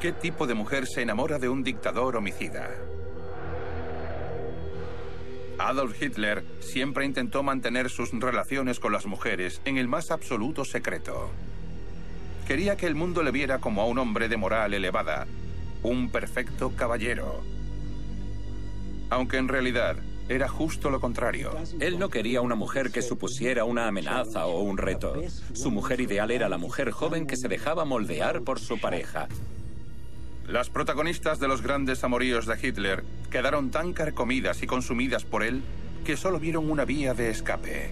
[0.00, 2.70] ¿Qué tipo de mujer se enamora de un dictador homicida?
[5.58, 11.30] Adolf Hitler siempre intentó mantener sus relaciones con las mujeres en el más absoluto secreto.
[12.46, 15.26] Quería que el mundo le viera como a un hombre de moral elevada,
[15.82, 17.42] un perfecto caballero.
[19.10, 19.96] Aunque en realidad
[20.28, 21.54] era justo lo contrario.
[21.80, 25.22] Él no quería una mujer que supusiera una amenaza o un reto.
[25.52, 29.28] Su mujer ideal era la mujer joven que se dejaba moldear por su pareja.
[30.46, 35.62] Las protagonistas de los grandes amoríos de Hitler quedaron tan carcomidas y consumidas por él
[36.04, 37.90] que solo vieron una vía de escape.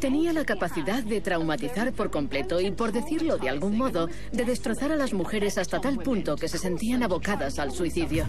[0.00, 4.90] Tenía la capacidad de traumatizar por completo y, por decirlo de algún modo, de destrozar
[4.90, 8.26] a las mujeres hasta tal punto que se sentían abocadas al suicidio.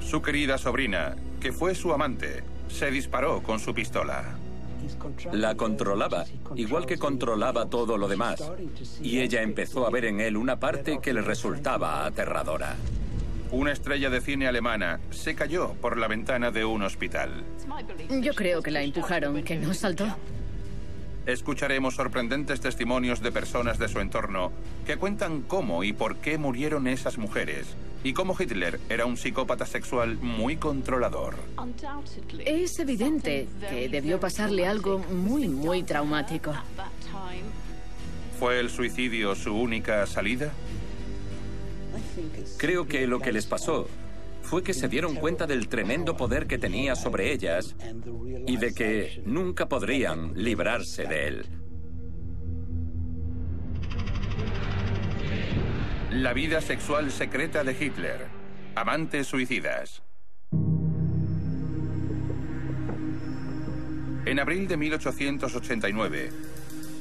[0.00, 4.22] Su querida sobrina, que fue su amante, se disparó con su pistola.
[5.32, 8.52] La controlaba, igual que controlaba todo lo demás.
[9.02, 12.76] Y ella empezó a ver en él una parte que le resultaba aterradora.
[13.50, 17.42] Una estrella de cine alemana se cayó por la ventana de un hospital.
[18.20, 20.06] Yo creo que la empujaron, que no saltó.
[21.26, 24.50] Escucharemos sorprendentes testimonios de personas de su entorno
[24.84, 29.64] que cuentan cómo y por qué murieron esas mujeres y cómo Hitler era un psicópata
[29.64, 31.36] sexual muy controlador.
[32.44, 36.52] Es evidente que debió pasarle algo muy, muy traumático.
[38.40, 40.52] ¿Fue el suicidio su única salida?
[42.58, 43.86] Creo que lo que les pasó
[44.42, 47.76] fue que se dieron cuenta del tremendo poder que tenía sobre ellas
[48.46, 51.46] y de que nunca podrían librarse de él.
[56.10, 58.26] La vida sexual secreta de Hitler.
[58.74, 60.02] Amantes suicidas.
[64.24, 66.30] En abril de 1889,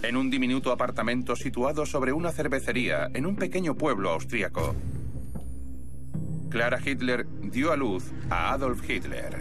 [0.03, 4.75] en un diminuto apartamento situado sobre una cervecería en un pequeño pueblo austríaco,
[6.51, 9.39] Clara Hitler dio a luz a Adolf Hitler.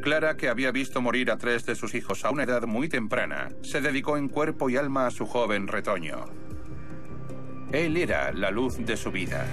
[0.00, 3.50] Clara, que había visto morir a tres de sus hijos a una edad muy temprana,
[3.62, 6.26] se dedicó en cuerpo y alma a su joven retoño.
[7.72, 9.44] Él era la luz de su vida.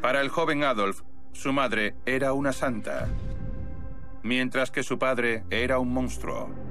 [0.00, 1.02] Para el joven Adolf,
[1.32, 3.08] su madre era una santa,
[4.22, 6.69] mientras que su padre era un monstruo.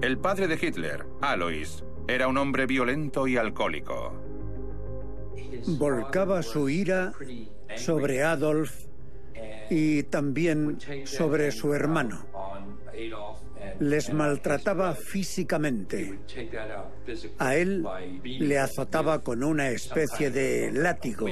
[0.00, 4.14] El padre de Hitler, Alois, era un hombre violento y alcohólico.
[5.66, 7.12] Volcaba su ira
[7.76, 8.86] sobre Adolf
[9.70, 12.24] y también sobre su hermano.
[13.80, 16.20] Les maltrataba físicamente.
[17.38, 17.84] A él
[18.22, 21.26] le azotaba con una especie de látigo.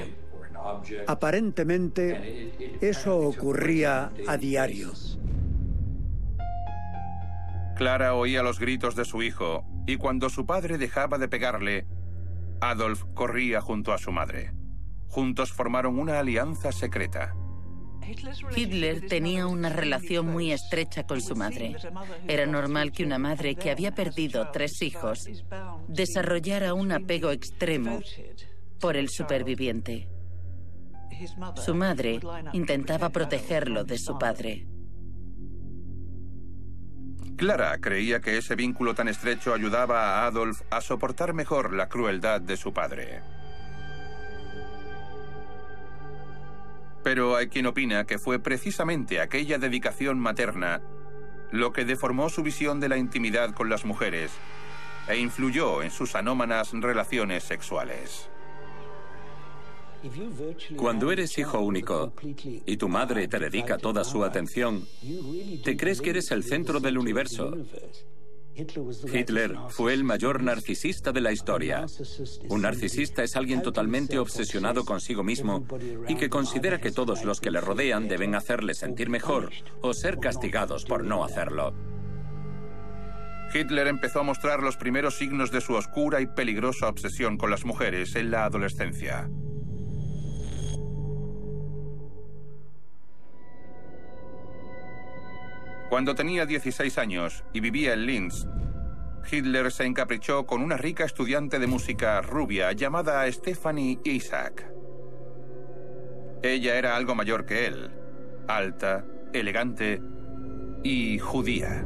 [1.06, 4.92] Aparentemente, eso ocurría a diario.
[7.76, 11.86] Clara oía los gritos de su hijo y cuando su padre dejaba de pegarle,
[12.62, 14.52] Adolf corría junto a su madre.
[15.08, 17.34] Juntos formaron una alianza secreta.
[18.56, 21.76] Hitler tenía una relación muy estrecha con su madre.
[22.26, 25.28] Era normal que una madre que había perdido tres hijos
[25.86, 28.00] desarrollara un apego extremo
[28.80, 30.08] por el superviviente.
[31.56, 32.20] Su madre
[32.54, 34.66] intentaba protegerlo de su padre.
[37.36, 42.40] Clara creía que ese vínculo tan estrecho ayudaba a Adolf a soportar mejor la crueldad
[42.40, 43.20] de su padre.
[47.04, 50.80] Pero hay quien opina que fue precisamente aquella dedicación materna
[51.52, 54.32] lo que deformó su visión de la intimidad con las mujeres
[55.08, 58.28] e influyó en sus anómanas relaciones sexuales.
[60.76, 62.12] Cuando eres hijo único
[62.66, 64.86] y tu madre te dedica toda su atención,
[65.64, 67.56] te crees que eres el centro del universo.
[69.12, 71.84] Hitler fue el mayor narcisista de la historia.
[72.48, 75.66] Un narcisista es alguien totalmente obsesionado consigo mismo
[76.08, 79.50] y que considera que todos los que le rodean deben hacerle sentir mejor
[79.82, 81.74] o ser castigados por no hacerlo.
[83.54, 87.64] Hitler empezó a mostrar los primeros signos de su oscura y peligrosa obsesión con las
[87.64, 89.28] mujeres en la adolescencia.
[95.96, 98.46] Cuando tenía 16 años y vivía en Linz,
[99.32, 104.70] Hitler se encaprichó con una rica estudiante de música rubia llamada Stephanie Isaac.
[106.42, 107.90] Ella era algo mayor que él,
[108.46, 110.02] alta, elegante
[110.82, 111.82] y judía.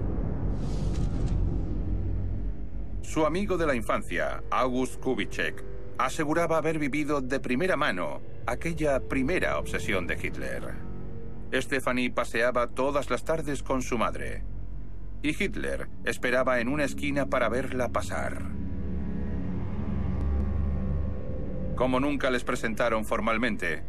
[3.02, 5.62] Su amigo de la infancia, August Kubitschek,
[5.98, 10.89] aseguraba haber vivido de primera mano aquella primera obsesión de Hitler.
[11.52, 14.44] Stephanie paseaba todas las tardes con su madre
[15.22, 18.42] y Hitler esperaba en una esquina para verla pasar.
[21.76, 23.82] Como nunca les presentaron formalmente,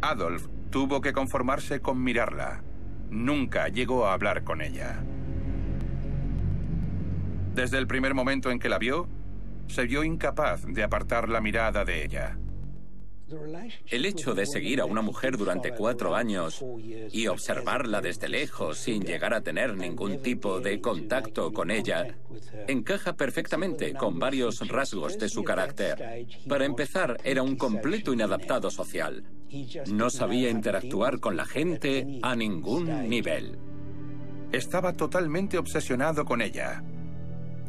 [0.00, 2.62] Adolf tuvo que conformarse con mirarla.
[3.10, 5.02] Nunca llegó a hablar con ella.
[7.54, 9.08] Desde el primer momento en que la vio,
[9.66, 12.38] se vio incapaz de apartar la mirada de ella.
[13.86, 16.64] El hecho de seguir a una mujer durante cuatro años
[17.12, 22.16] y observarla desde lejos sin llegar a tener ningún tipo de contacto con ella
[22.66, 26.26] encaja perfectamente con varios rasgos de su carácter.
[26.48, 29.24] Para empezar, era un completo inadaptado social.
[29.90, 33.58] No sabía interactuar con la gente a ningún nivel.
[34.52, 36.82] Estaba totalmente obsesionado con ella.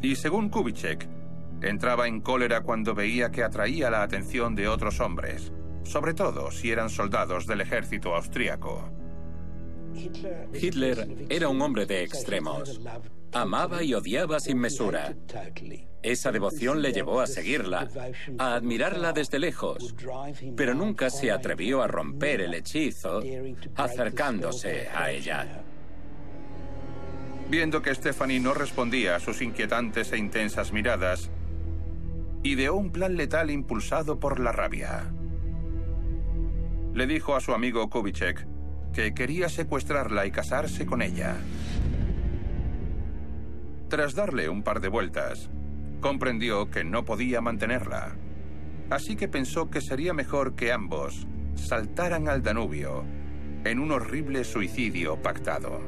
[0.02, 1.19] Y según Kubitschek,
[1.62, 5.52] entraba en cólera cuando veía que atraía la atención de otros hombres,
[5.82, 8.90] sobre todo si eran soldados del ejército austríaco.
[10.54, 12.80] Hitler era un hombre de extremos.
[13.32, 15.14] Amaba y odiaba sin mesura.
[16.02, 17.88] Esa devoción le llevó a seguirla,
[18.38, 19.94] a admirarla desde lejos,
[20.56, 23.20] pero nunca se atrevió a romper el hechizo
[23.76, 25.62] acercándose a ella.
[27.48, 31.30] Viendo que Stephanie no respondía a sus inquietantes e intensas miradas,
[32.42, 35.12] ideó un plan letal impulsado por la rabia.
[36.94, 38.46] Le dijo a su amigo Kubitschek
[38.92, 41.36] que quería secuestrarla y casarse con ella.
[43.88, 45.50] Tras darle un par de vueltas,
[46.00, 48.16] comprendió que no podía mantenerla.
[48.88, 53.04] Así que pensó que sería mejor que ambos saltaran al Danubio
[53.64, 55.80] en un horrible suicidio pactado.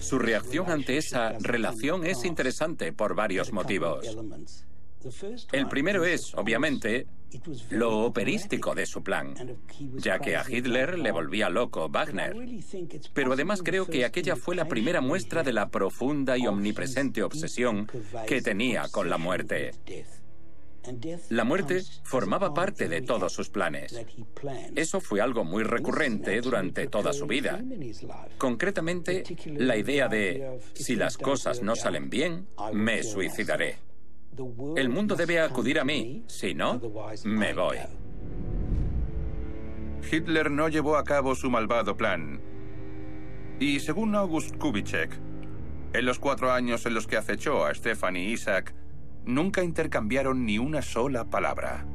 [0.00, 4.06] Su reacción ante esa relación es interesante por varios motivos.
[5.52, 7.06] El primero es, obviamente,
[7.70, 9.34] lo operístico de su plan,
[9.94, 12.34] ya que a Hitler le volvía loco Wagner.
[13.12, 17.88] Pero además creo que aquella fue la primera muestra de la profunda y omnipresente obsesión
[18.26, 19.72] que tenía con la muerte.
[21.30, 23.94] La muerte formaba parte de todos sus planes.
[24.74, 27.60] Eso fue algo muy recurrente durante toda su vida.
[28.38, 29.24] Concretamente,
[29.56, 33.78] la idea de, si las cosas no salen bien, me suicidaré.
[34.76, 36.80] El mundo debe acudir a mí, si no,
[37.24, 37.78] me voy.
[40.10, 42.40] Hitler no llevó a cabo su malvado plan.
[43.60, 45.10] Y según August Kubitschek,
[45.92, 48.74] en los cuatro años en los que acechó a Stefan y Isaac,
[49.24, 51.86] nunca intercambiaron ni una sola palabra.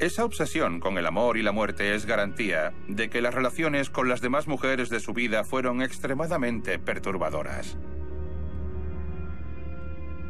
[0.00, 4.08] Esa obsesión con el amor y la muerte es garantía de que las relaciones con
[4.08, 7.78] las demás mujeres de su vida fueron extremadamente perturbadoras.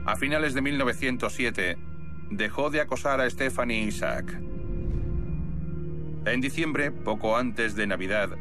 [0.04, 1.78] A finales de 1907,
[2.30, 4.38] dejó de acosar a Stephanie Isaac.
[6.26, 8.36] En diciembre, poco antes de Navidad,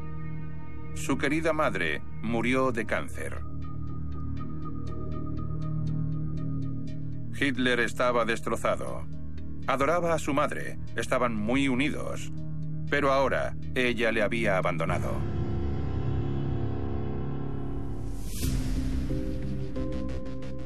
[0.96, 3.42] su querida madre murió de cáncer.
[7.40, 9.06] Hitler estaba destrozado.
[9.68, 12.32] Adoraba a su madre, estaban muy unidos,
[12.90, 15.14] pero ahora ella le había abandonado.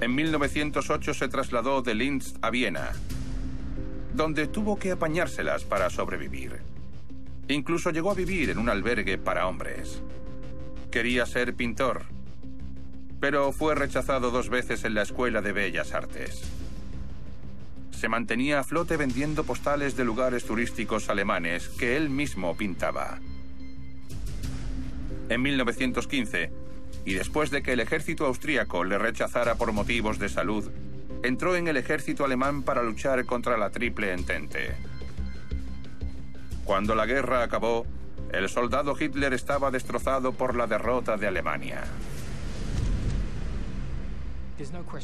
[0.02, 2.92] En 1908 se trasladó de Linz a Viena,
[4.14, 6.62] donde tuvo que apañárselas para sobrevivir.
[7.48, 10.04] Incluso llegó a vivir en un albergue para hombres.
[10.98, 12.06] Quería ser pintor,
[13.20, 16.42] pero fue rechazado dos veces en la Escuela de Bellas Artes
[17.92, 23.20] se mantenía a flote vendiendo postales de lugares turísticos alemanes que él mismo pintaba.
[25.30, 26.52] En 1915,
[27.06, 30.72] y después de que el ejército austríaco le rechazara por motivos de salud,
[31.22, 34.76] entró en el ejército alemán para luchar contra la Triple Entente.
[36.66, 37.86] Cuando la guerra acabó,
[38.32, 41.84] el soldado Hitler estaba destrozado por la derrota de Alemania.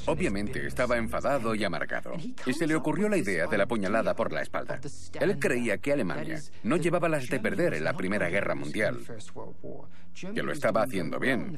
[0.06, 2.14] Obviamente estaba enfadado y amargado,
[2.46, 4.80] y se le ocurrió la idea de la puñalada por la espalda.
[5.20, 9.00] Él creía que Alemania no llevaba las de perder en la Primera Guerra Mundial,
[10.34, 11.58] que lo estaba haciendo bien,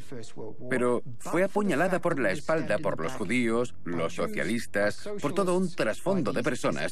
[0.70, 6.32] pero fue apuñalada por la espalda por los judíos, los socialistas, por todo un trasfondo
[6.32, 6.92] de personas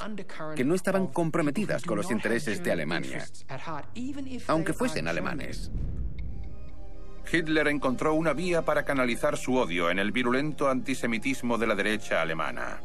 [0.56, 3.26] que no estaban comprometidas con los intereses de Alemania,
[4.48, 5.72] aunque fuesen alemanes.
[7.32, 12.22] Hitler encontró una vía para canalizar su odio en el virulento antisemitismo de la derecha
[12.22, 12.82] alemana.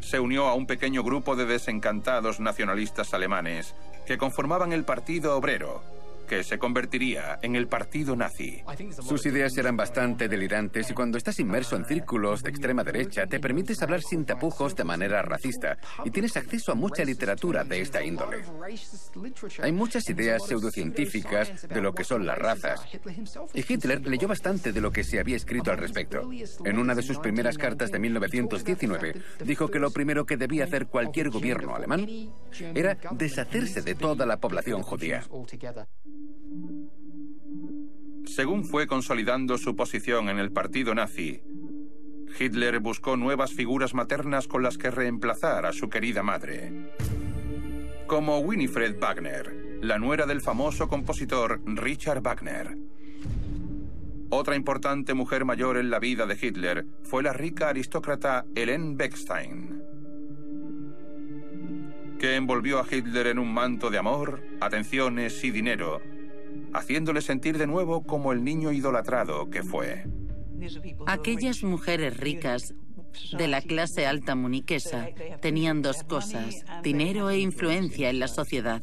[0.00, 3.74] Se unió a un pequeño grupo de desencantados nacionalistas alemanes
[4.06, 5.97] que conformaban el Partido Obrero
[6.28, 8.62] que se convertiría en el partido nazi.
[9.00, 13.40] Sus ideas eran bastante delirantes y cuando estás inmerso en círculos de extrema derecha te
[13.40, 18.04] permites hablar sin tapujos de manera racista y tienes acceso a mucha literatura de esta
[18.04, 18.42] índole.
[19.62, 22.86] Hay muchas ideas pseudocientíficas de lo que son las razas
[23.54, 26.30] y Hitler leyó bastante de lo que se había escrito al respecto.
[26.64, 30.86] En una de sus primeras cartas de 1919 dijo que lo primero que debía hacer
[30.86, 32.06] cualquier gobierno alemán
[32.74, 35.22] era deshacerse de toda la población judía.
[38.24, 41.40] Según fue consolidando su posición en el partido nazi,
[42.38, 46.72] Hitler buscó nuevas figuras maternas con las que reemplazar a su querida madre.
[48.06, 52.78] Como Winifred Wagner, la nuera del famoso compositor Richard Wagner.
[54.30, 59.82] Otra importante mujer mayor en la vida de Hitler fue la rica aristócrata Helene Beckstein,
[62.18, 66.00] que envolvió a Hitler en un manto de amor, atenciones y dinero,
[66.72, 70.04] haciéndole sentir de nuevo como el niño idolatrado que fue.
[71.06, 72.74] Aquellas mujeres ricas
[73.36, 75.08] de la clase alta muniquesa
[75.40, 78.82] tenían dos cosas, dinero e influencia en la sociedad.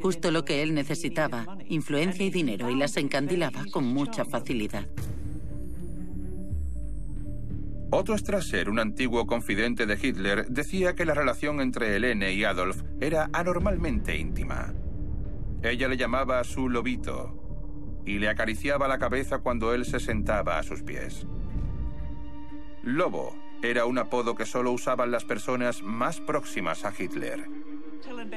[0.00, 4.86] Justo lo que él necesitaba, influencia y dinero, y las encandilaba con mucha facilidad.
[7.96, 12.82] Otto Strasser, un antiguo confidente de Hitler, decía que la relación entre Helene y Adolf
[13.00, 14.74] era anormalmente íntima.
[15.62, 20.64] Ella le llamaba su lobito y le acariciaba la cabeza cuando él se sentaba a
[20.64, 21.24] sus pies.
[22.82, 27.46] Lobo era un apodo que solo usaban las personas más próximas a Hitler.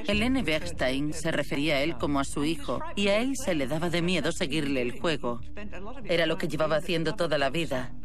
[0.06, 3.66] Helene Bergstein se refería a él como a su hijo y a él se le
[3.66, 5.42] daba de miedo seguirle el juego.
[6.06, 7.97] Era lo que llevaba haciendo toda la vida.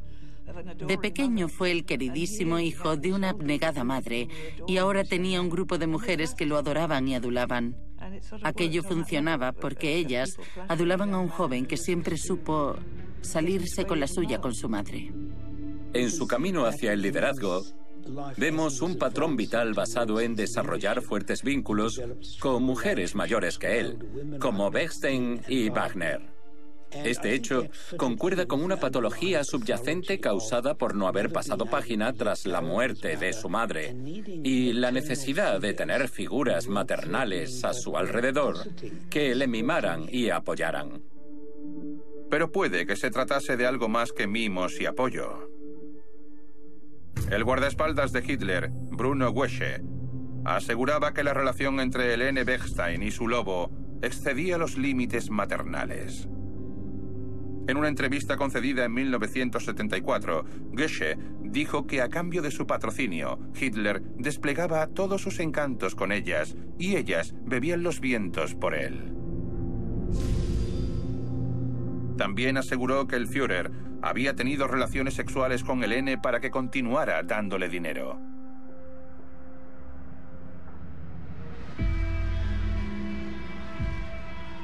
[0.87, 4.29] De pequeño fue el queridísimo hijo de una abnegada madre
[4.67, 7.77] y ahora tenía un grupo de mujeres que lo adoraban y adulaban.
[8.43, 10.37] Aquello funcionaba porque ellas
[10.69, 12.77] adulaban a un joven que siempre supo
[13.21, 15.13] salirse con la suya con su madre.
[15.95, 17.63] En su camino hacia el liderazgo,
[18.37, 22.01] vemos un patrón vital basado en desarrollar fuertes vínculos
[22.41, 26.32] con mujeres mayores que él, como Bechstein y Wagner.
[26.95, 32.61] Este hecho concuerda con una patología subyacente causada por no haber pasado página tras la
[32.61, 33.95] muerte de su madre
[34.45, 38.57] y la necesidad de tener figuras maternales a su alrededor
[39.11, 41.03] que le mimaran y apoyaran.
[42.31, 45.49] Pero puede que se tratase de algo más que mimos y apoyo.
[47.31, 49.83] El guardaespaldas de Hitler, Bruno Wesche,
[50.45, 53.71] aseguraba que la relación entre Helene Bechstein y su lobo
[54.03, 56.29] excedía los límites maternales.
[57.69, 64.03] En una entrevista concedida en 1974, Goethe dijo que a cambio de su patrocinio, Hitler
[64.17, 69.15] desplegaba todos sus encantos con ellas y ellas bebían los vientos por él.
[72.19, 73.71] También aseguró que el Führer
[74.03, 78.19] había tenido relaciones sexuales con Helene para que continuara dándole dinero.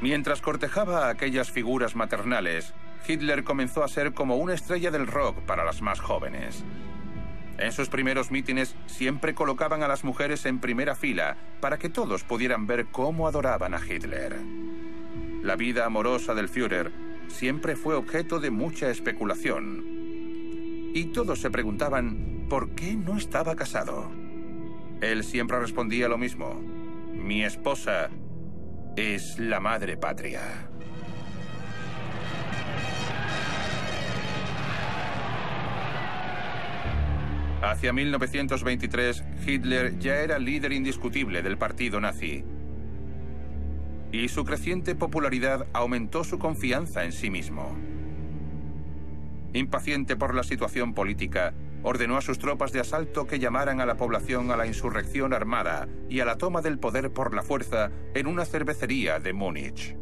[0.01, 2.73] Mientras cortejaba a aquellas figuras maternales,
[3.07, 6.65] Hitler comenzó a ser como una estrella del rock para las más jóvenes.
[7.59, 12.23] En sus primeros mítines siempre colocaban a las mujeres en primera fila para que todos
[12.23, 14.37] pudieran ver cómo adoraban a Hitler.
[15.43, 16.93] La vida amorosa del Führer
[17.29, 19.85] siempre fue objeto de mucha especulación.
[20.95, 24.11] Y todos se preguntaban por qué no estaba casado.
[25.01, 26.55] Él siempre respondía lo mismo.
[27.13, 28.11] Mi esposa
[28.97, 30.69] es la madre patria.
[37.61, 42.45] Hacia 1923, Hitler ya era líder indiscutible del partido nazi.
[44.13, 47.77] Y su creciente popularidad aumentó su confianza en sí mismo.
[49.55, 53.97] Impaciente por la situación política, ordenó a sus tropas de asalto que llamaran a la
[53.97, 58.29] población a la insurrección armada y a la toma del poder por la fuerza en
[58.29, 59.97] una cervecería de Múnich.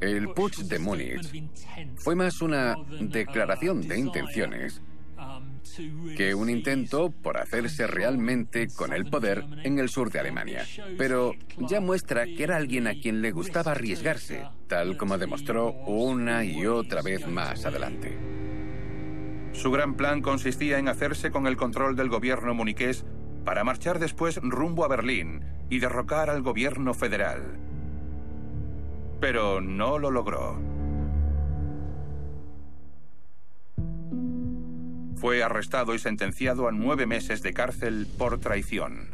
[0.00, 1.50] El putsch de Múnich
[1.96, 4.82] fue más una declaración de intenciones
[6.16, 10.64] que un intento por hacerse realmente con el poder en el sur de Alemania.
[10.96, 16.44] Pero ya muestra que era alguien a quien le gustaba arriesgarse, tal como demostró una
[16.44, 18.16] y otra vez más adelante.
[19.52, 23.04] Su gran plan consistía en hacerse con el control del gobierno muniqués
[23.44, 27.67] para marchar después rumbo a Berlín y derrocar al gobierno federal
[29.20, 30.60] pero no lo logró.
[35.16, 39.10] Fue arrestado y sentenciado a nueve meses de cárcel por traición.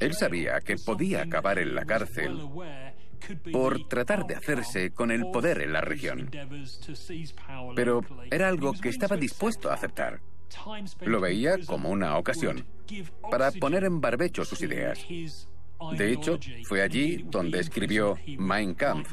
[0.00, 2.40] Él sabía que podía acabar en la cárcel
[3.52, 6.30] por tratar de hacerse con el poder en la región.
[7.74, 8.00] Pero
[8.30, 10.20] era algo que estaba dispuesto a aceptar.
[11.00, 12.66] Lo veía como una ocasión
[13.30, 14.98] para poner en barbecho sus ideas.
[15.92, 19.12] De hecho, fue allí donde escribió Mein Kampf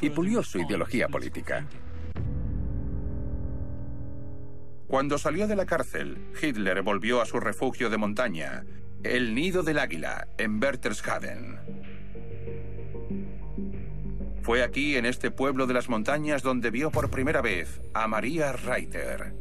[0.00, 1.66] y pulió su ideología política.
[4.86, 8.64] Cuando salió de la cárcel, Hitler volvió a su refugio de montaña,
[9.02, 11.58] el Nido del Águila, en Berchtesgaden.
[14.42, 18.52] Fue aquí, en este pueblo de las montañas, donde vio por primera vez a María
[18.52, 19.34] Reiter.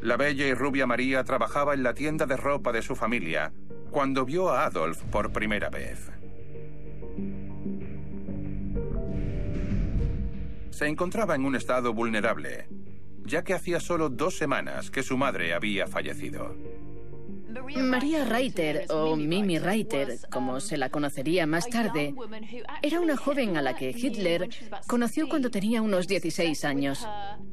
[0.00, 3.52] La bella y rubia María trabajaba en la tienda de ropa de su familia
[3.96, 6.10] cuando vio a Adolf por primera vez.
[10.68, 12.68] Se encontraba en un estado vulnerable,
[13.24, 16.54] ya que hacía solo dos semanas que su madre había fallecido.
[17.76, 22.14] María Reiter, o Mimi Reiter, como se la conocería más tarde,
[22.82, 24.48] era una joven a la que Hitler
[24.86, 27.06] conoció cuando tenía unos 16 años.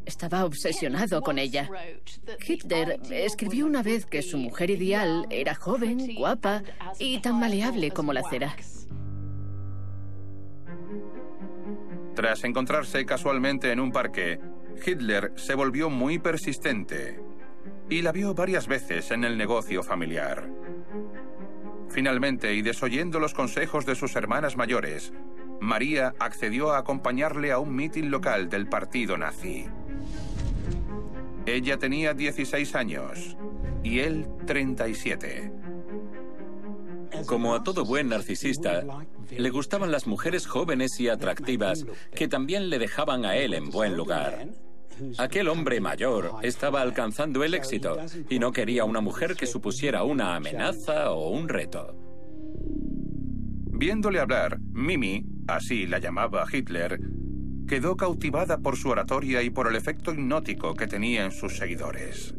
[0.06, 1.70] Estaba obsesionado con ella.
[2.46, 6.64] Hitler escribió una vez que su mujer ideal era joven, guapa
[7.00, 8.56] y tan maleable como la cera.
[12.16, 14.40] Tras encontrarse casualmente en un parque,
[14.86, 17.20] Hitler se volvió muy persistente
[17.90, 20.50] y la vio varias veces en el negocio familiar.
[21.90, 25.14] Finalmente, y desoyendo los consejos de sus hermanas mayores,
[25.60, 29.68] María accedió a acompañarle a un mitin local del partido nazi.
[31.46, 33.38] Ella tenía 16 años
[33.84, 35.52] y él 37.
[37.28, 38.84] Como a todo buen narcisista,
[39.30, 41.86] le gustaban las mujeres jóvenes y atractivas
[42.16, 44.48] que también le dejaban a él en buen lugar.
[45.18, 47.98] Aquel hombre mayor estaba alcanzando el éxito
[48.30, 51.96] y no quería una mujer que supusiera una amenaza o un reto.
[53.72, 57.00] Viéndole hablar, Mimi, así la llamaba Hitler,
[57.68, 62.36] quedó cautivada por su oratoria y por el efecto hipnótico que tenía en sus seguidores.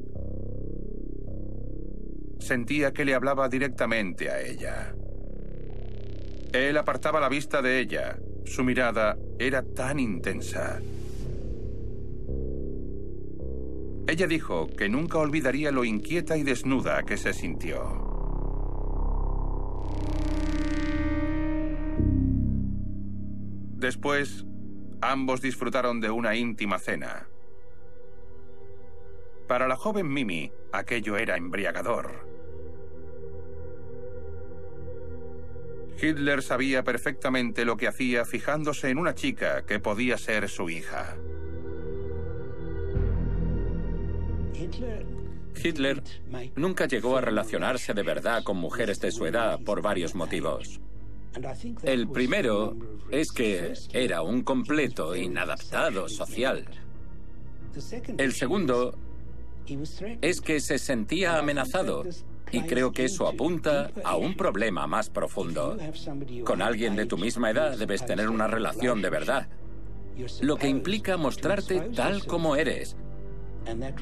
[2.39, 4.95] Sentía que le hablaba directamente a ella.
[6.53, 8.19] Él apartaba la vista de ella.
[8.45, 10.81] Su mirada era tan intensa
[14.15, 17.83] Ella dijo que nunca olvidaría lo inquieta y desnuda que se sintió.
[23.73, 24.47] Después,
[25.01, 27.27] ambos disfrutaron de una íntima cena.
[29.49, 32.13] Para la joven Mimi, aquello era embriagador.
[36.01, 41.17] Hitler sabía perfectamente lo que hacía fijándose en una chica que podía ser su hija.
[45.63, 46.03] Hitler
[46.57, 50.81] nunca llegó a relacionarse de verdad con mujeres de su edad por varios motivos.
[51.83, 52.77] El primero
[53.11, 56.65] es que era un completo inadaptado social.
[58.19, 58.97] El segundo
[60.21, 62.05] es que se sentía amenazado
[62.53, 65.77] y creo que eso apunta a un problema más profundo.
[66.45, 69.49] Con alguien de tu misma edad debes tener una relación de verdad,
[70.41, 72.97] lo que implica mostrarte tal como eres,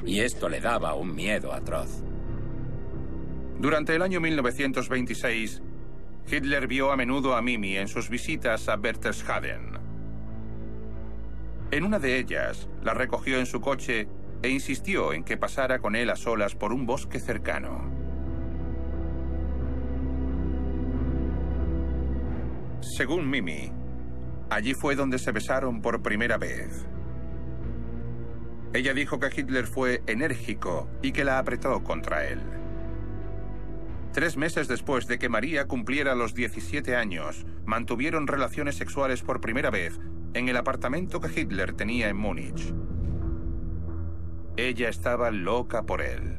[0.05, 2.03] y esto le daba un miedo atroz.
[3.59, 5.61] Durante el año 1926,
[6.29, 9.73] Hitler vio a menudo a Mimi en sus visitas a Berchtesgaden.
[11.71, 14.07] En una de ellas, la recogió en su coche
[14.41, 17.89] e insistió en que pasara con él a solas por un bosque cercano.
[22.81, 23.71] Según Mimi,
[24.49, 26.85] allí fue donde se besaron por primera vez.
[28.73, 32.41] Ella dijo que Hitler fue enérgico y que la apretó contra él.
[34.13, 39.69] Tres meses después de que María cumpliera los 17 años, mantuvieron relaciones sexuales por primera
[39.69, 39.99] vez
[40.33, 42.73] en el apartamento que Hitler tenía en Múnich.
[44.57, 46.37] Ella estaba loca por él.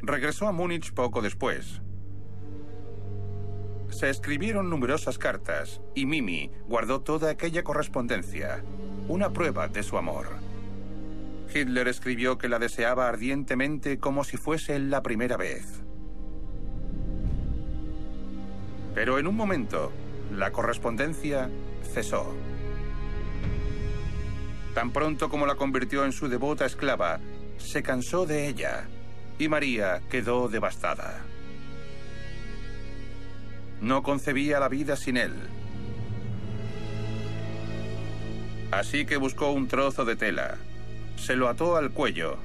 [0.00, 1.82] Regresó a Múnich poco después.
[3.88, 8.62] Se escribieron numerosas cartas y Mimi guardó toda aquella correspondencia
[9.08, 10.28] una prueba de su amor.
[11.54, 15.82] Hitler escribió que la deseaba ardientemente como si fuese la primera vez.
[18.94, 19.92] Pero en un momento,
[20.32, 21.50] la correspondencia
[21.92, 22.34] cesó.
[24.74, 27.20] Tan pronto como la convirtió en su devota esclava,
[27.58, 28.88] se cansó de ella
[29.38, 31.24] y María quedó devastada.
[33.80, 35.34] No concebía la vida sin él.
[38.70, 40.58] Así que buscó un trozo de tela,
[41.16, 42.36] se lo ató al cuello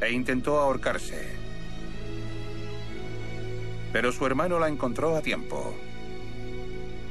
[0.00, 1.36] e intentó ahorcarse.
[3.92, 5.74] Pero su hermano la encontró a tiempo.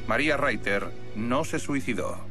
[0.08, 2.29] María Reiter no se suicidó.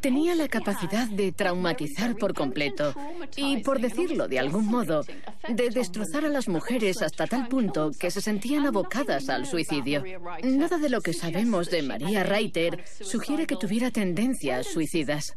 [0.00, 2.94] Tenía la capacidad de traumatizar por completo
[3.36, 5.04] y, por decirlo de algún modo,
[5.48, 10.02] de destrozar a las mujeres hasta tal punto que se sentían abocadas al suicidio.
[10.42, 15.36] Nada de lo que sabemos de María Reiter sugiere que tuviera tendencias suicidas.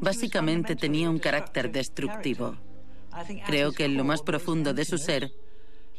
[0.00, 2.56] Básicamente tenía un carácter destructivo.
[3.46, 5.32] Creo que en lo más profundo de su ser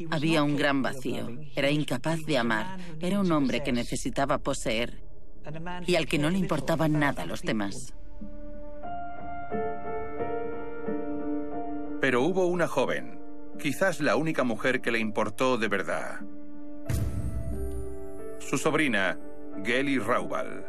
[0.09, 1.29] había un gran vacío.
[1.55, 2.77] Era incapaz de amar.
[2.99, 5.10] Era un hombre que necesitaba poseer
[5.85, 7.93] y al que no le importaban nada los demás.
[11.99, 13.19] Pero hubo una joven,
[13.59, 16.21] quizás la única mujer que le importó de verdad.
[18.39, 19.17] Su sobrina,
[19.63, 20.65] Geli Raubal.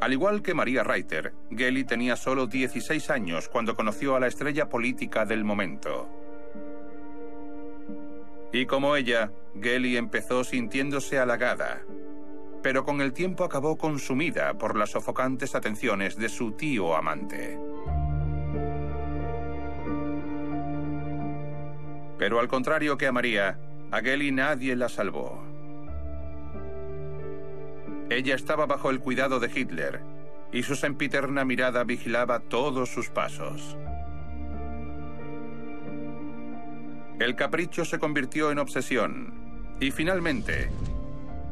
[0.00, 4.68] Al igual que María Reiter, Geli tenía solo 16 años cuando conoció a la estrella
[4.68, 6.08] política del momento.
[8.52, 11.82] Y como ella, Geli empezó sintiéndose halagada,
[12.62, 17.58] pero con el tiempo acabó consumida por las sofocantes atenciones de su tío amante.
[22.18, 23.58] Pero al contrario que a María,
[23.90, 25.42] a nadie la salvó.
[28.10, 30.00] Ella estaba bajo el cuidado de Hitler
[30.52, 33.76] y su sempiterna mirada vigilaba todos sus pasos.
[37.18, 39.34] El capricho se convirtió en obsesión
[39.80, 40.70] y finalmente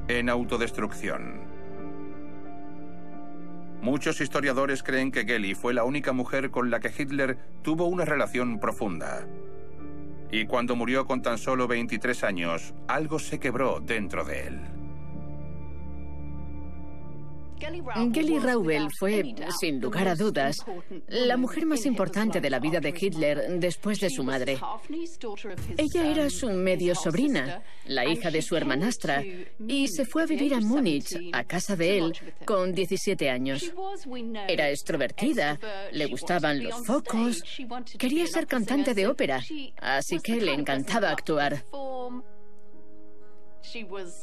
[0.08, 1.40] en autodestrucción.
[3.82, 8.04] Muchos historiadores creen que Geli fue la única mujer con la que Hitler tuvo una
[8.04, 9.26] relación profunda.
[10.30, 14.79] Y cuando murió con tan solo 23 años, algo se quebró dentro de él.
[18.12, 20.56] Geli Raubel fue, sin lugar a dudas,
[21.08, 24.58] la mujer más importante de la vida de Hitler después de su madre.
[25.76, 29.22] Ella era su medio sobrina, la hija de su hermanastra,
[29.68, 32.12] y se fue a vivir a Múnich, a casa de él,
[32.44, 33.72] con 17 años.
[34.48, 35.58] Era extrovertida,
[35.92, 37.42] le gustaban los focos,
[37.98, 39.40] quería ser cantante de ópera,
[39.80, 41.64] así que le encantaba actuar.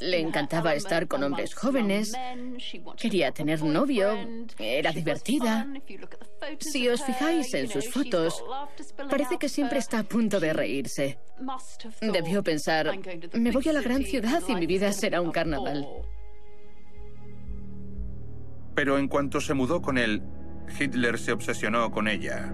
[0.01, 2.13] Le encantaba estar con hombres jóvenes,
[2.97, 4.13] quería tener novio,
[4.57, 5.67] era divertida.
[6.59, 8.43] Si os fijáis en sus fotos,
[9.09, 11.19] parece que siempre está a punto de reírse.
[12.01, 12.91] Debió pensar,
[13.33, 15.87] me voy a la gran ciudad y mi vida será un carnaval.
[18.75, 20.21] Pero en cuanto se mudó con él,
[20.79, 22.53] Hitler se obsesionó con ella.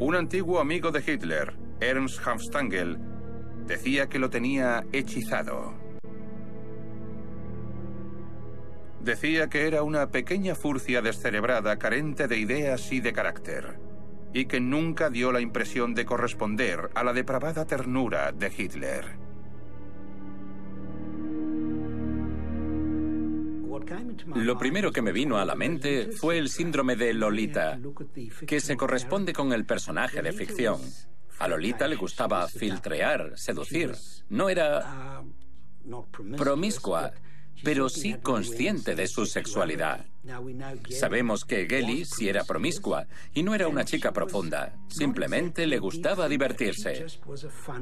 [0.00, 2.98] Un antiguo amigo de Hitler, Ernst Hafstangel,
[3.66, 5.74] Decía que lo tenía hechizado.
[9.02, 13.78] Decía que era una pequeña furcia descerebrada, carente de ideas y de carácter,
[14.34, 19.30] y que nunca dio la impresión de corresponder a la depravada ternura de Hitler.
[24.34, 27.78] Lo primero que me vino a la mente fue el síndrome de Lolita,
[28.46, 30.80] que se corresponde con el personaje de ficción.
[31.40, 33.94] A Lolita le gustaba filtrear, seducir.
[34.28, 35.24] No era
[36.36, 37.12] promiscua,
[37.64, 40.04] pero sí consciente de su sexualidad.
[40.90, 46.28] Sabemos que Geli sí era promiscua y no era una chica profunda, simplemente le gustaba
[46.28, 47.06] divertirse.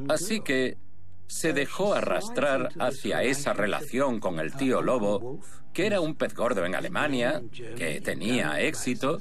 [0.09, 0.79] Así que
[1.27, 5.40] se dejó arrastrar hacia esa relación con el tío Lobo,
[5.73, 7.42] que era un pez gordo en Alemania,
[7.77, 9.18] que tenía éxito.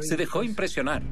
[0.00, 1.02] Se dejó impresionar.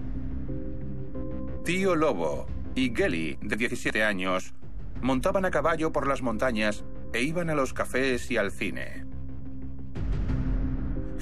[1.64, 4.52] Tío Lobo y Geli, de 17 años,
[5.00, 9.06] montaban a caballo por las montañas e iban a los cafés y al cine.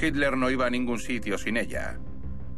[0.00, 2.00] Hitler no iba a ningún sitio sin ella.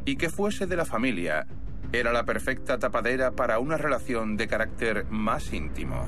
[0.03, 1.45] Y que fuese de la familia
[1.93, 6.07] era la perfecta tapadera para una relación de carácter más íntimo.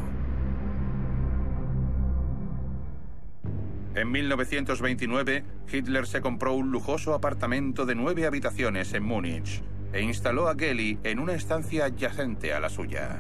[3.94, 9.62] En 1929, Hitler se compró un lujoso apartamento de nueve habitaciones en Múnich
[9.94, 13.20] e instaló a Geli en una estancia adyacente a la suya.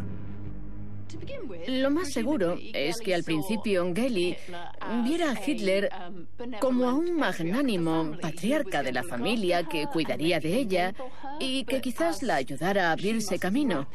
[1.67, 4.35] Lo más seguro es que al principio Geli
[5.03, 5.89] viera a Hitler
[6.59, 10.93] como a un magnánimo patriarca de la familia que cuidaría de ella
[11.39, 13.87] y que quizás la ayudara a abrirse camino.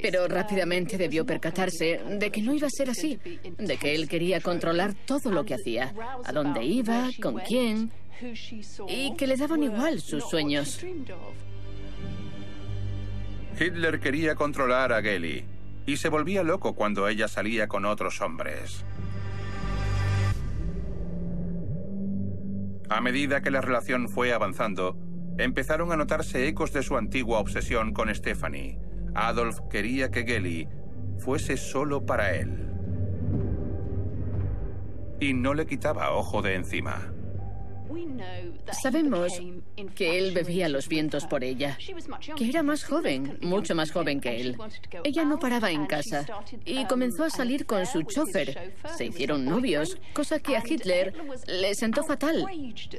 [0.00, 3.18] Pero rápidamente debió percatarse de que no iba a ser así,
[3.58, 7.92] de que él quería controlar todo lo que hacía, a dónde iba, con quién,
[8.88, 10.84] y que le daban igual sus sueños.
[13.58, 15.51] Hitler quería controlar a Geli
[15.86, 18.84] y se volvía loco cuando ella salía con otros hombres.
[22.88, 24.98] A medida que la relación fue avanzando,
[25.38, 28.78] empezaron a notarse ecos de su antigua obsesión con Stephanie.
[29.14, 30.68] Adolf quería que Gelly
[31.18, 32.68] fuese solo para él.
[35.20, 37.12] Y no le quitaba ojo de encima.
[38.82, 39.40] Sabemos
[39.94, 41.78] que él bebía los vientos por ella,
[42.36, 44.56] que era más joven, mucho más joven que él.
[45.04, 46.26] Ella no paraba en casa
[46.64, 48.74] y comenzó a salir con su chofer.
[48.96, 51.14] Se hicieron novios, cosa que a Hitler
[51.46, 52.46] le sentó fatal.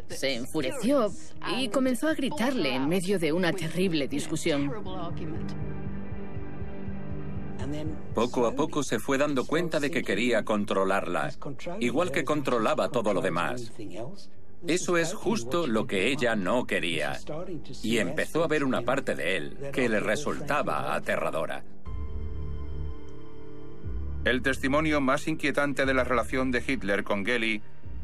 [0.10, 1.12] Se enfureció
[1.58, 4.72] y comenzó a gritarle en medio de una terrible discusión.
[8.14, 11.32] Poco a poco se fue dando cuenta de que quería controlarla,
[11.80, 13.72] igual que controlaba todo lo demás.
[14.68, 17.20] Eso es justo lo que ella no quería.
[17.82, 21.64] Y empezó a ver una parte de él que le resultaba aterradora.
[24.24, 27.62] El testimonio más inquietante de la relación de Hitler con Gelly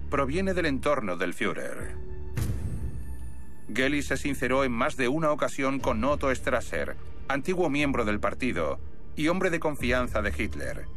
[0.10, 1.96] proviene del entorno del Führer.
[3.74, 6.98] Gelly se sinceró en más de una ocasión con Otto Strasser,
[7.30, 8.80] antiguo miembro del partido
[9.16, 10.88] y hombre de confianza de Hitler.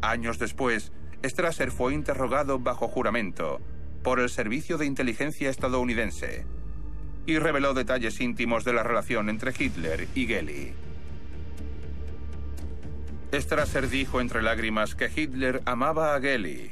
[0.00, 0.92] Años después,
[1.24, 3.60] Strasser fue interrogado bajo juramento
[4.02, 6.46] por el Servicio de Inteligencia estadounidense
[7.26, 10.72] y reveló detalles íntimos de la relación entre Hitler y Gelly.
[13.32, 16.70] Strasser dijo entre lágrimas que Hitler amaba a Gelly,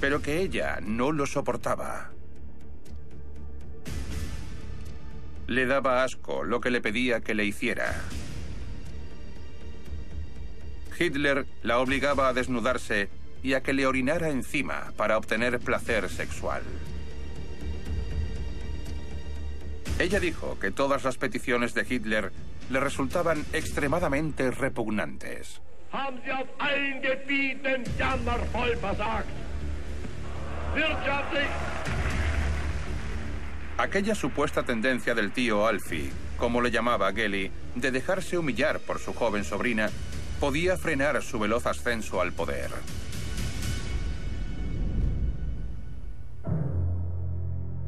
[0.00, 2.10] pero que ella no lo soportaba.
[5.46, 7.94] Le daba asco lo que le pedía que le hiciera.
[10.98, 13.08] Hitler la obligaba a desnudarse
[13.46, 16.64] y a que le orinara encima para obtener placer sexual.
[20.00, 22.32] Ella dijo que todas las peticiones de Hitler
[22.70, 25.60] le resultaban extremadamente repugnantes.
[33.78, 39.14] Aquella supuesta tendencia del tío Alfie, como le llamaba Gelly, de dejarse humillar por su
[39.14, 39.88] joven sobrina,
[40.40, 42.72] podía frenar su veloz ascenso al poder.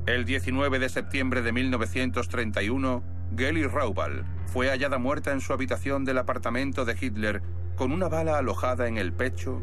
[0.08, 3.04] El 19 de septiembre de 1931,
[3.36, 7.42] Gelly Raubal fue hallada muerta en su habitación del apartamento de Hitler
[7.76, 9.62] con una bala alojada en el pecho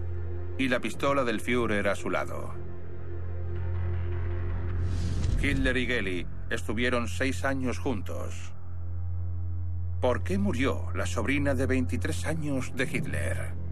[0.59, 2.53] y la pistola del Führer a su lado.
[5.41, 8.53] Hitler y Gelly estuvieron seis años juntos.
[9.99, 13.64] ¿Por qué murió la sobrina de 23 años de Hitler?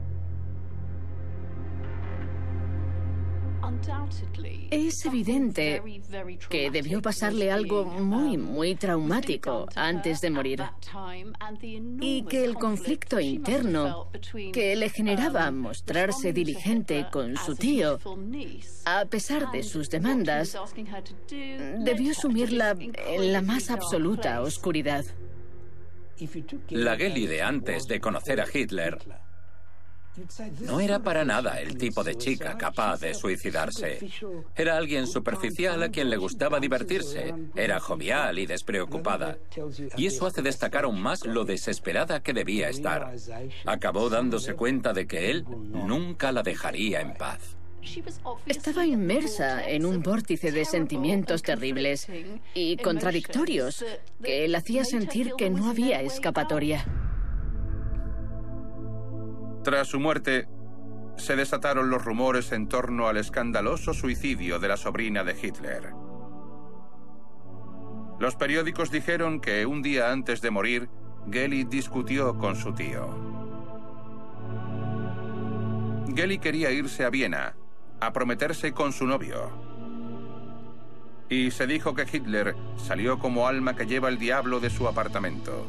[4.71, 5.81] Es evidente
[6.49, 10.63] que debió pasarle algo muy, muy traumático antes de morir.
[11.99, 14.09] Y que el conflicto interno
[14.51, 17.99] que le generaba mostrarse diligente con su tío,
[18.85, 20.57] a pesar de sus demandas,
[21.79, 25.05] debió sumirla en la más absoluta oscuridad.
[26.69, 28.97] La Gelly de antes de conocer a Hitler
[30.61, 33.99] no era para nada el tipo de chica capaz de suicidarse.
[34.55, 37.33] Era alguien superficial a quien le gustaba divertirse.
[37.55, 39.37] Era jovial y despreocupada.
[39.97, 43.13] Y eso hace destacar aún más lo desesperada que debía estar.
[43.65, 47.57] Acabó dándose cuenta de que él nunca la dejaría en paz.
[48.45, 52.07] Estaba inmersa en un vórtice de sentimientos terribles
[52.53, 53.83] y contradictorios
[54.23, 56.85] que le hacía sentir que no había escapatoria.
[59.63, 60.49] Tras su muerte,
[61.15, 65.93] se desataron los rumores en torno al escandaloso suicidio de la sobrina de Hitler.
[68.19, 70.89] Los periódicos dijeron que un día antes de morir,
[71.31, 73.07] Gelly discutió con su tío.
[76.13, 77.55] Gelly quería irse a Viena,
[78.01, 79.49] a prometerse con su novio.
[81.29, 85.65] Y se dijo que Hitler salió como alma que lleva el diablo de su apartamento.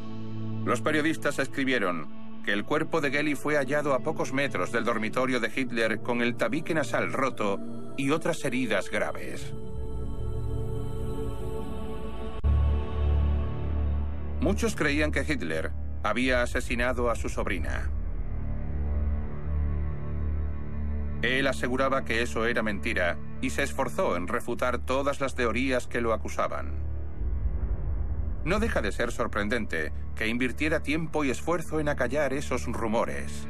[0.64, 5.40] Los periodistas escribieron, que el cuerpo de Gelly fue hallado a pocos metros del dormitorio
[5.40, 7.58] de Hitler con el tabique nasal roto
[7.96, 9.54] y otras heridas graves.
[14.40, 17.90] Muchos creían que Hitler había asesinado a su sobrina.
[21.22, 26.02] Él aseguraba que eso era mentira y se esforzó en refutar todas las teorías que
[26.02, 26.83] lo acusaban.
[28.44, 33.46] No deja de ser sorprendente que invirtiera tiempo y esfuerzo en acallar esos rumores.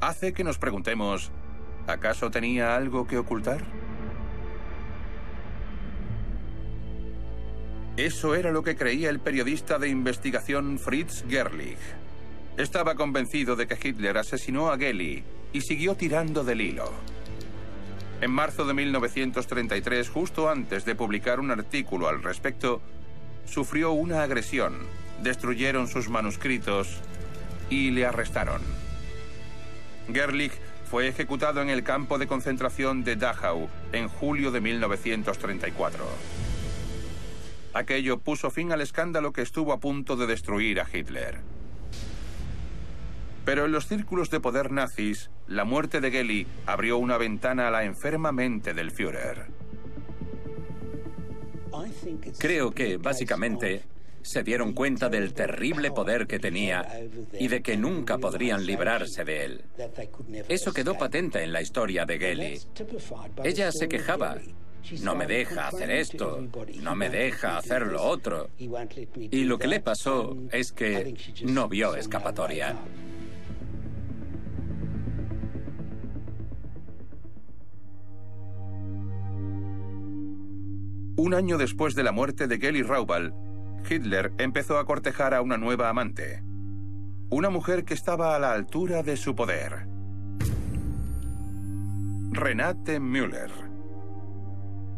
[0.00, 1.30] Hace que nos preguntemos,
[1.86, 3.62] ¿acaso tenía algo que ocultar?
[7.96, 11.78] Eso era lo que creía el periodista de investigación Fritz Gerlich.
[12.56, 16.90] Estaba convencido de que Hitler asesinó a Gelly y siguió tirando del hilo.
[18.22, 22.80] En marzo de 1933, justo antes de publicar un artículo al respecto,
[23.46, 24.74] sufrió una agresión,
[25.24, 27.00] destruyeron sus manuscritos
[27.68, 28.62] y le arrestaron.
[30.12, 30.52] Gerlich
[30.88, 36.04] fue ejecutado en el campo de concentración de Dachau en julio de 1934.
[37.74, 41.40] Aquello puso fin al escándalo que estuvo a punto de destruir a Hitler.
[43.44, 47.70] Pero en los círculos de poder nazis, la muerte de Geli abrió una ventana a
[47.70, 49.46] la enferma mente del Führer.
[52.38, 53.82] Creo que, básicamente,
[54.22, 56.86] se dieron cuenta del terrible poder que tenía
[57.38, 59.64] y de que nunca podrían librarse de él.
[60.48, 62.60] Eso quedó patente en la historia de Geli.
[63.42, 64.36] Ella se quejaba.
[65.00, 66.44] No me deja hacer esto,
[66.80, 68.50] no me deja hacer lo otro.
[68.58, 72.76] Y lo que le pasó es que no vio escapatoria.
[81.16, 83.34] Un año después de la muerte de Geli Raubal,
[83.88, 86.42] Hitler empezó a cortejar a una nueva amante.
[87.28, 89.86] Una mujer que estaba a la altura de su poder.
[92.30, 93.50] Renate Müller.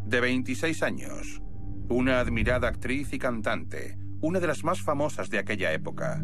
[0.05, 1.41] De 26 años.
[1.89, 3.97] Una admirada actriz y cantante.
[4.21, 6.23] Una de las más famosas de aquella época.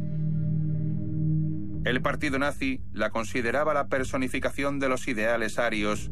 [1.84, 6.12] El partido nazi la consideraba la personificación de los ideales arios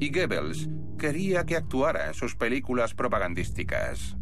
[0.00, 4.16] y Goebbels quería que actuara en sus películas propagandísticas.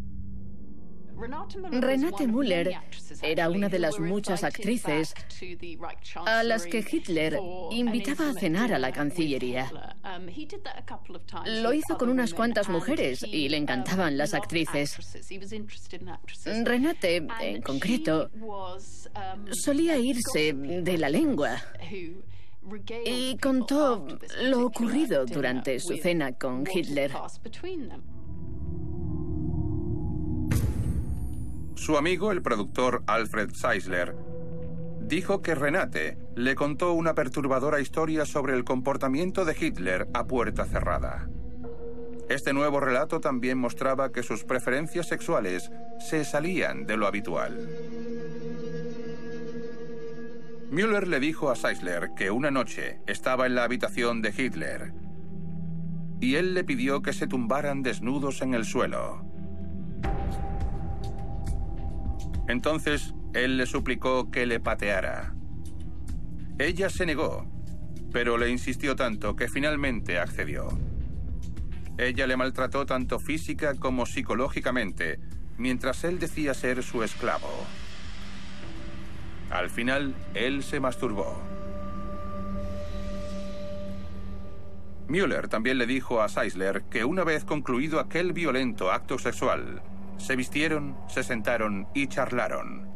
[1.17, 2.77] Renate Müller
[3.23, 5.15] era una de las muchas actrices
[6.27, 7.39] a las que Hitler
[7.71, 9.71] invitaba a cenar a la Cancillería.
[11.45, 14.95] Lo hizo con unas cuantas mujeres y le encantaban las actrices.
[16.63, 18.29] Renate, en concreto,
[19.51, 21.57] solía irse de la lengua
[23.05, 24.07] y contó
[24.43, 27.11] lo ocurrido durante su cena con Hitler.
[31.75, 34.15] Su amigo, el productor Alfred Seisler,
[35.01, 40.65] dijo que Renate le contó una perturbadora historia sobre el comportamiento de Hitler a puerta
[40.65, 41.29] cerrada.
[42.29, 47.57] Este nuevo relato también mostraba que sus preferencias sexuales se salían de lo habitual.
[50.69, 54.93] Müller le dijo a Seisler que una noche estaba en la habitación de Hitler
[56.19, 59.23] y él le pidió que se tumbaran desnudos en el suelo.
[62.47, 65.35] Entonces él le suplicó que le pateara.
[66.59, 67.45] Ella se negó,
[68.11, 70.67] pero le insistió tanto que finalmente accedió.
[71.97, 75.19] Ella le maltrató tanto física como psicológicamente,
[75.57, 77.49] mientras él decía ser su esclavo.
[79.49, 81.37] Al final, él se masturbó.
[85.07, 89.81] Müller también le dijo a Seisler que una vez concluido aquel violento acto sexual,
[90.17, 92.87] se vistieron, se sentaron y charlaron.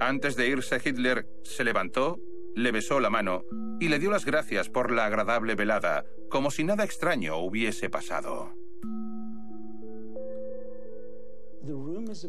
[0.00, 2.18] Antes de irse Hitler se levantó,
[2.56, 3.44] le besó la mano
[3.80, 8.61] y le dio las gracias por la agradable velada, como si nada extraño hubiese pasado.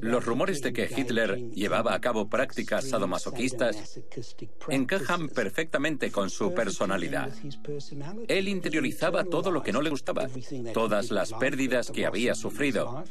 [0.01, 3.99] Los rumores de que Hitler llevaba a cabo prácticas sadomasoquistas
[4.69, 7.33] encajan perfectamente con su personalidad.
[8.27, 10.27] Él interiorizaba todo lo que no le gustaba,
[10.73, 13.03] todas las pérdidas que había sufrido,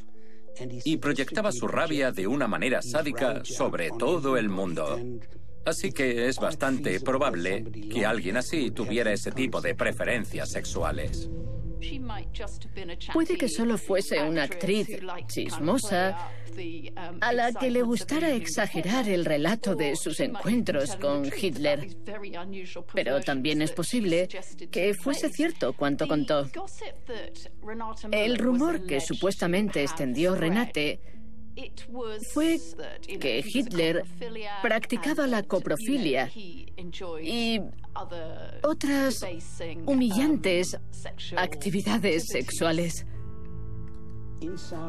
[0.85, 5.01] y proyectaba su rabia de una manera sádica sobre todo el mundo.
[5.65, 11.31] Así que es bastante probable que alguien así tuviera ese tipo de preferencias sexuales.
[13.13, 14.89] Puede que solo fuese una actriz
[15.27, 16.31] chismosa
[17.21, 21.89] a la que le gustara exagerar el relato de sus encuentros con Hitler.
[22.95, 24.29] Pero también es posible
[24.71, 26.49] que fuese cierto cuanto contó.
[28.11, 31.01] El rumor que supuestamente extendió Renate
[32.33, 32.59] fue
[33.21, 34.05] que Hitler
[34.63, 37.61] practicaba la coprofilia y
[38.63, 39.25] otras
[39.87, 40.79] humillantes
[41.37, 43.07] actividades sexuales.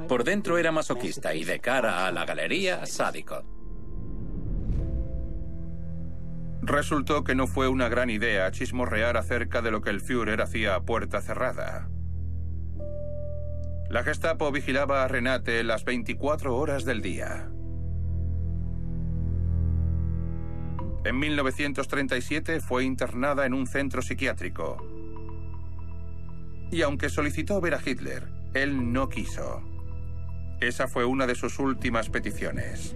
[0.08, 3.44] Por dentro era masoquista y de cara a la galería, sádico.
[6.66, 10.76] Resultó que no fue una gran idea chismorrear acerca de lo que el Führer hacía
[10.76, 11.90] a puerta cerrada.
[13.94, 17.48] La Gestapo vigilaba a Renate las 24 horas del día.
[21.06, 24.84] En 1937 fue internada en un centro psiquiátrico.
[26.72, 29.62] Y aunque solicitó ver a Hitler, él no quiso.
[30.60, 32.96] Esa fue una de sus últimas peticiones.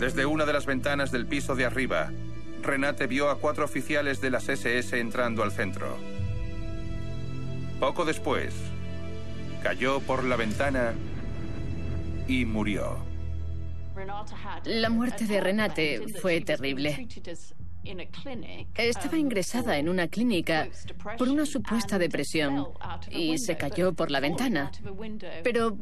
[0.00, 2.10] Desde una de las ventanas del piso de arriba,
[2.62, 6.11] Renate vio a cuatro oficiales de las SS entrando al centro.
[7.82, 8.54] Poco después,
[9.60, 10.94] cayó por la ventana
[12.28, 13.04] y murió.
[14.66, 17.08] La muerte de Renate fue terrible.
[18.74, 20.68] Estaba ingresada en una clínica
[21.18, 22.68] por una supuesta depresión
[23.10, 24.70] y se cayó por la ventana.
[25.42, 25.76] Pero,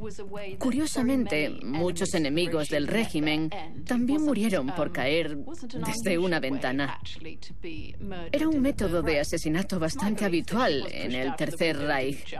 [0.59, 3.51] curiosamente, muchos enemigos del régimen
[3.87, 5.37] también murieron por caer
[5.87, 6.99] desde una ventana.
[8.33, 12.37] Era un método de asesinato bastante habitual en el Tercer Reich.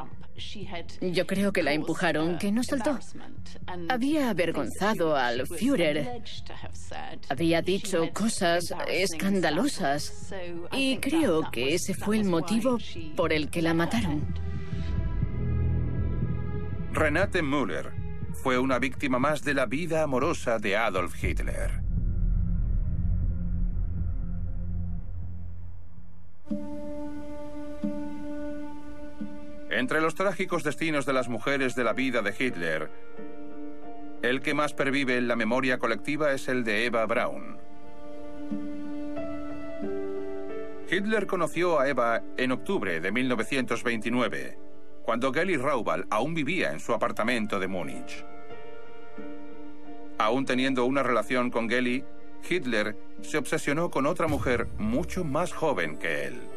[1.01, 2.99] Yo creo que la empujaron, que no saltó.
[3.89, 6.23] Había avergonzado al Führer.
[7.29, 10.33] Había dicho cosas escandalosas.
[10.73, 12.79] Y creo que ese fue el motivo
[13.17, 14.35] por el que la mataron.
[16.93, 17.93] Renate Müller
[18.43, 21.80] fue una víctima más de la vida amorosa de Adolf Hitler.
[29.71, 32.91] Entre los trágicos destinos de las mujeres de la vida de Hitler,
[34.21, 37.57] el que más pervive en la memoria colectiva es el de Eva Braun.
[40.91, 44.59] Hitler conoció a Eva en octubre de 1929,
[45.05, 48.25] cuando Gelly Raubal aún vivía en su apartamento de Múnich.
[50.19, 52.05] Aún teniendo una relación con Gelly,
[52.49, 56.50] Hitler se obsesionó con otra mujer mucho más joven que él.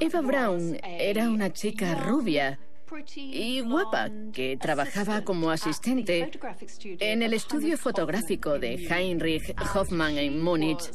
[0.00, 2.58] Eva Braun era una chica rubia
[3.16, 6.30] y guapa que trabajaba como asistente
[7.00, 10.90] en el estudio fotográfico de Heinrich Hoffmann en Múnich.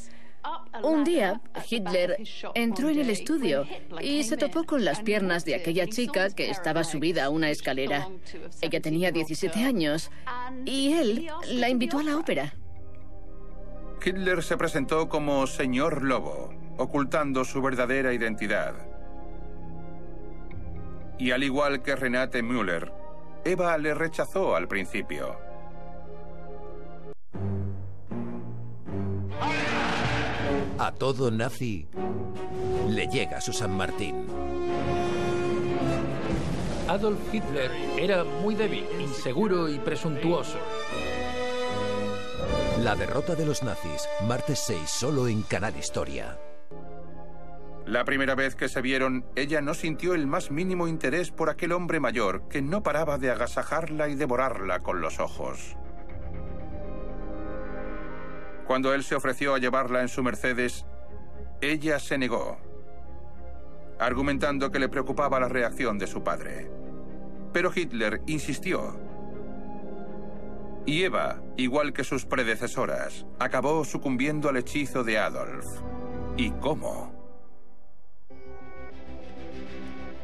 [0.82, 2.18] Un día, Hitler
[2.56, 3.68] entró en el estudio
[4.02, 8.08] y se topó con las piernas de aquella chica que estaba subida a una escalera.
[8.62, 10.10] Ella tenía 17 años
[10.66, 12.54] y él la invitó a la ópera.
[14.04, 18.74] Hitler se presentó como señor Lobo, ocultando su verdadera identidad.
[21.18, 22.94] Y al igual que Renate Müller,
[23.44, 25.38] Eva le rechazó al principio.
[30.78, 31.86] A todo nazi
[32.88, 34.26] le llega su San Martín.
[36.88, 40.58] Adolf Hitler era muy débil, inseguro y presuntuoso.
[42.80, 46.40] La derrota de los nazis, martes 6, solo en Canal Historia.
[47.90, 51.72] La primera vez que se vieron, ella no sintió el más mínimo interés por aquel
[51.72, 55.76] hombre mayor que no paraba de agasajarla y devorarla con los ojos.
[58.68, 60.86] Cuando él se ofreció a llevarla en su Mercedes,
[61.62, 62.60] ella se negó,
[63.98, 66.70] argumentando que le preocupaba la reacción de su padre.
[67.54, 69.00] Pero Hitler insistió
[70.86, 75.66] y Eva, igual que sus predecesoras, acabó sucumbiendo al hechizo de Adolf.
[76.38, 77.19] ¿Y cómo?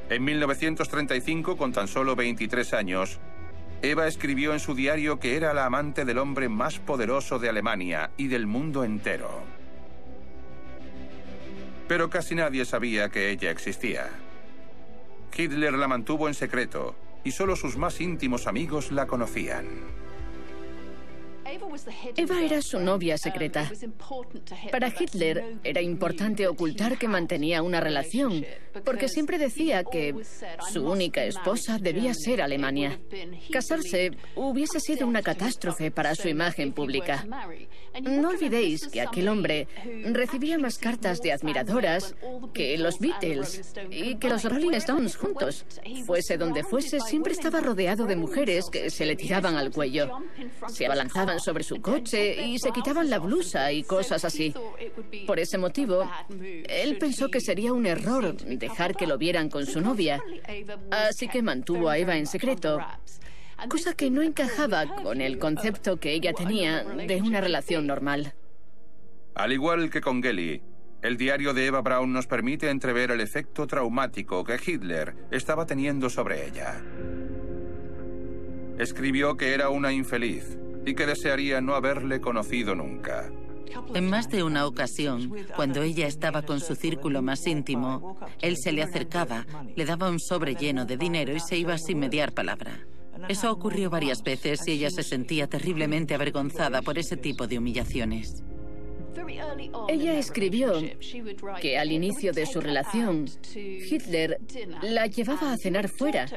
[0.09, 3.19] En 1935, con tan solo 23 años,
[3.81, 8.11] Eva escribió en su diario que era la amante del hombre más poderoso de Alemania
[8.15, 9.43] y del mundo entero.
[11.87, 14.09] Pero casi nadie sabía que ella existía.
[15.35, 19.65] Hitler la mantuvo en secreto y solo sus más íntimos amigos la conocían.
[22.15, 23.71] Eva era su novia secreta.
[24.71, 28.45] Para Hitler era importante ocultar que mantenía una relación,
[28.83, 30.15] porque siempre decía que
[30.71, 32.99] su única esposa debía ser Alemania.
[33.51, 37.25] Casarse hubiese sido una catástrofe para su imagen pública.
[38.01, 39.67] No olvidéis que aquel hombre
[40.05, 42.15] recibía más cartas de admiradoras
[42.53, 45.65] que los Beatles y que los Rolling Stones juntos.
[46.05, 50.19] Fuese donde fuese, siempre estaba rodeado de mujeres que se le tiraban al cuello.
[50.67, 54.53] Se abalanzaban sobre su coche y se quitaban la blusa y cosas así.
[55.27, 56.09] Por ese motivo,
[56.67, 60.21] él pensó que sería un error dejar que lo vieran con su novia.
[60.91, 62.79] Así que mantuvo a Eva en secreto
[63.69, 68.33] cosa que no encajaba con el concepto que ella tenía de una relación normal.
[69.33, 70.61] Al igual que con Gelly,
[71.01, 76.09] el diario de Eva Braun nos permite entrever el efecto traumático que Hitler estaba teniendo
[76.09, 76.81] sobre ella.
[78.77, 83.31] Escribió que era una infeliz y que desearía no haberle conocido nunca.
[83.93, 88.71] En más de una ocasión, cuando ella estaba con su círculo más íntimo, él se
[88.71, 92.85] le acercaba, le daba un sobre lleno de dinero y se iba sin mediar palabra.
[93.27, 98.43] Eso ocurrió varias veces y ella se sentía terriblemente avergonzada por ese tipo de humillaciones.
[99.87, 100.73] Ella escribió
[101.61, 104.39] que al inicio de su relación, Hitler
[104.81, 106.27] la llevaba a cenar fuera.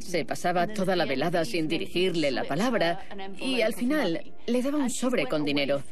[0.00, 3.06] Se pasaba toda la velada sin dirigirle la palabra
[3.38, 5.82] y al final le daba un sobre con dinero.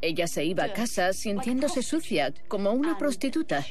[0.00, 3.64] Ella se iba a casa sintiéndose sucia, como una prostituta.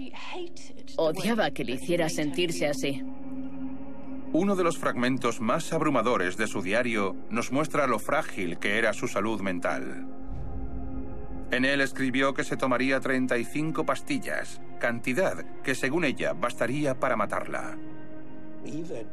[0.95, 3.04] Odiaba que le hiciera sentirse así.
[4.34, 8.93] Uno de los fragmentos más abrumadores de su diario nos muestra lo frágil que era
[8.93, 10.08] su salud mental.
[11.52, 17.78] En él escribió que se tomaría 35 pastillas, cantidad que según ella bastaría para matarla.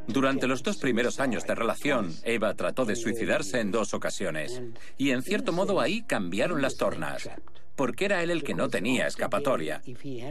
[0.07, 4.61] Durante los dos primeros años de relación, Eva trató de suicidarse en dos ocasiones.
[4.97, 7.29] Y en cierto modo ahí cambiaron las tornas.
[7.75, 9.81] Porque era él el que no tenía escapatoria.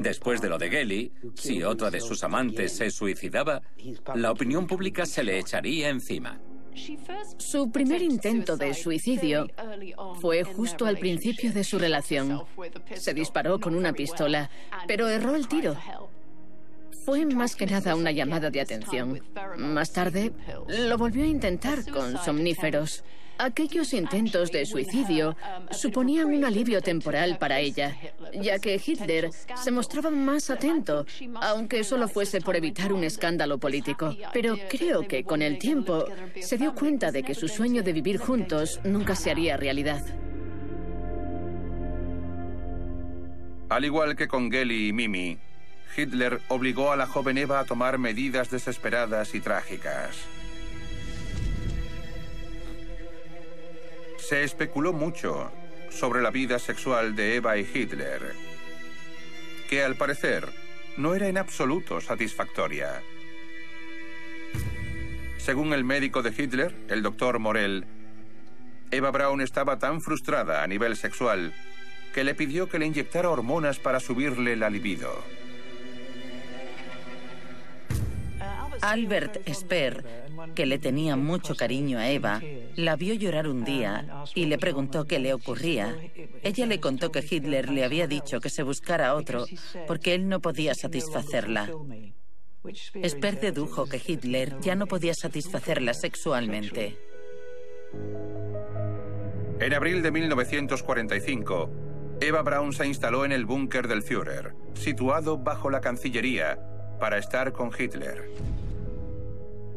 [0.01, 3.63] Después de lo de Gelly, si otra de sus amantes se suicidaba,
[4.15, 6.39] la opinión pública se le echaría encima.
[7.39, 9.49] Su primer intento de suicidio
[10.21, 12.45] fue justo al principio de su relación.
[12.95, 14.51] Se disparó con una pistola,
[14.87, 15.77] pero erró el tiro.
[17.05, 19.23] Fue más que nada una llamada de atención.
[19.57, 20.33] Más tarde,
[20.69, 23.03] lo volvió a intentar con somníferos.
[23.39, 25.37] Aquellos intentos de suicidio
[25.71, 27.97] suponían un alivio temporal para ella,
[28.35, 31.07] ya que Hitler se mostraba más atento,
[31.41, 34.17] aunque solo fuese por evitar un escándalo político.
[34.33, 36.07] Pero creo que con el tiempo
[36.41, 40.05] se dio cuenta de que su sueño de vivir juntos nunca se haría realidad.
[43.69, 45.39] Al igual que con Gelly y Mimi,
[45.97, 50.17] Hitler obligó a la joven Eva a tomar medidas desesperadas y trágicas.
[54.19, 55.51] Se especuló mucho
[55.91, 58.35] sobre la vida sexual de Eva y Hitler,
[59.71, 60.53] que al parecer
[60.97, 63.03] no era en absoluto satisfactoria.
[65.39, 67.87] Según el médico de Hitler, el doctor Morel,
[68.91, 71.55] Eva Braun estaba tan frustrada a nivel sexual
[72.13, 75.23] que le pidió que le inyectara hormonas para subirle la libido.
[78.83, 80.05] Albert Speer,
[80.55, 82.41] que le tenía mucho cariño a Eva,
[82.77, 85.97] la vio llorar un día y le preguntó qué le ocurría.
[86.43, 89.47] Ella le contó que Hitler le había dicho que se buscara otro
[89.87, 91.71] porque él no podía satisfacerla.
[93.07, 96.99] Speer dedujo que Hitler ya no podía satisfacerla sexualmente.
[99.61, 101.71] En abril de 1945,
[102.21, 106.59] Eva Braun se instaló en el búnker del Führer, situado bajo la Cancillería,
[106.99, 108.31] para estar con Hitler.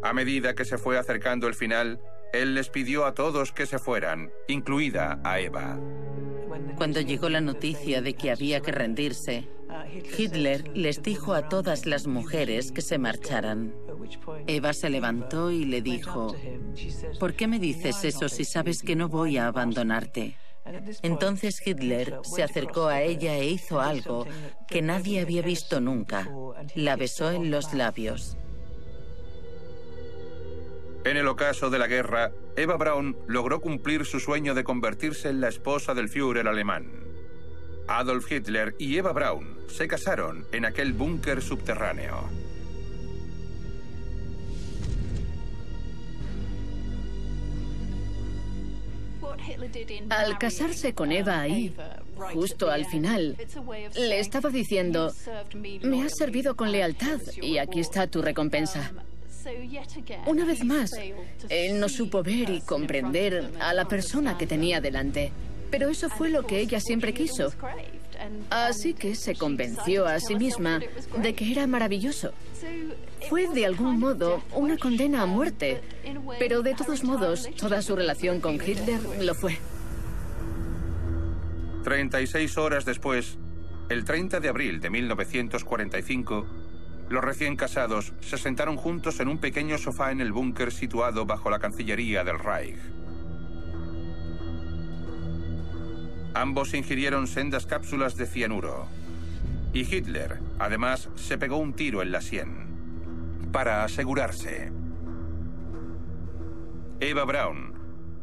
[0.03, 1.99] A medida que se fue acercando el final,
[2.33, 5.79] él les pidió a todos que se fueran, incluida a Eva.
[6.75, 9.47] Cuando llegó la noticia de que había que rendirse,
[10.17, 13.73] Hitler les dijo a todas las mujeres que se marcharan.
[14.47, 16.35] Eva se levantó y le dijo,
[17.19, 20.37] ¿por qué me dices eso si sabes que no voy a abandonarte?
[21.01, 24.25] Entonces Hitler se acercó a ella e hizo algo
[24.67, 26.29] que nadie había visto nunca.
[26.75, 28.37] La besó en los labios.
[31.03, 35.41] En el ocaso de la guerra, Eva Braun logró cumplir su sueño de convertirse en
[35.41, 36.91] la esposa del Führer alemán.
[37.87, 42.29] Adolf Hitler y Eva Braun se casaron en aquel búnker subterráneo.
[50.09, 51.73] Al casarse con Eva ahí,
[52.15, 53.37] justo al final,
[53.95, 55.11] le estaba diciendo,
[55.81, 58.91] me has servido con lealtad y aquí está tu recompensa.
[60.25, 60.91] Una vez más,
[61.49, 65.31] él no supo ver y comprender a la persona que tenía delante.
[65.69, 67.53] Pero eso fue lo que ella siempre quiso.
[68.49, 70.81] Así que se convenció a sí misma
[71.21, 72.33] de que era maravilloso.
[73.29, 75.81] Fue de algún modo una condena a muerte,
[76.37, 79.57] pero de todos modos toda su relación con Hitler lo fue.
[81.83, 83.37] 36 horas después,
[83.89, 86.45] el 30 de abril de 1945,
[87.11, 91.49] los recién casados se sentaron juntos en un pequeño sofá en el búnker situado bajo
[91.49, 92.79] la Cancillería del Reich.
[96.33, 98.87] Ambos ingirieron sendas cápsulas de cianuro.
[99.73, 102.67] Y Hitler, además, se pegó un tiro en la sien.
[103.51, 104.71] Para asegurarse.
[107.01, 107.73] Eva Braun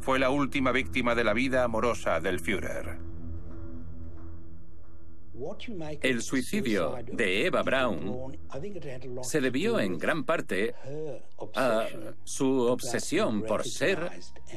[0.00, 3.07] fue la última víctima de la vida amorosa del Führer.
[6.02, 8.36] El suicidio de Eva Braun
[9.22, 10.74] se debió en gran parte
[11.54, 11.86] a
[12.24, 14.10] su obsesión por ser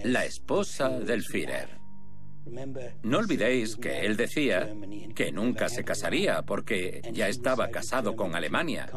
[0.04, 1.82] la esposa del Führer.
[3.04, 4.74] No olvidéis que él decía
[5.16, 8.90] que nunca se casaría porque ya estaba casado con Alemania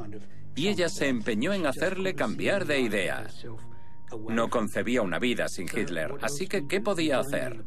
[0.57, 3.27] y ella se empeñó en hacerle cambiar de idea.
[4.29, 7.65] No concebía una vida sin Hitler, así que ¿qué podía hacer?